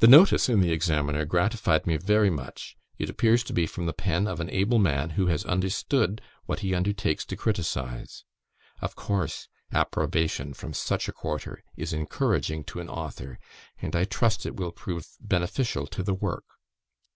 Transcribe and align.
The 0.00 0.08
notice 0.08 0.48
in 0.48 0.60
the 0.60 0.72
Examiner 0.72 1.24
gratified 1.24 1.86
me 1.86 1.98
very 1.98 2.30
much; 2.30 2.76
it 2.98 3.08
appears 3.08 3.44
to 3.44 3.52
be 3.52 3.64
from 3.64 3.86
the 3.86 3.92
pen 3.92 4.26
of 4.26 4.40
an 4.40 4.50
able 4.50 4.80
man 4.80 5.10
who 5.10 5.28
has 5.28 5.44
understood 5.44 6.20
what 6.46 6.58
he 6.66 6.74
undertakes 6.74 7.24
to 7.26 7.36
criticise; 7.36 8.24
of 8.80 8.96
course, 8.96 9.46
approbation 9.70 10.52
from 10.52 10.72
such 10.72 11.08
a 11.08 11.12
quarter 11.12 11.62
is 11.76 11.92
encouraging 11.92 12.64
to 12.64 12.80
an 12.80 12.88
author, 12.88 13.38
and 13.80 13.94
I 13.94 14.02
trust 14.04 14.46
it 14.46 14.56
will 14.56 14.72
prove 14.72 15.06
beneficial 15.20 15.86
to 15.86 16.02
the 16.02 16.14
work. 16.14 16.42